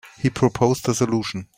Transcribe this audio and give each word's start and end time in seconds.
He 0.17 0.31
proposed 0.31 0.89
a 0.89 0.95
solution. 0.95 1.47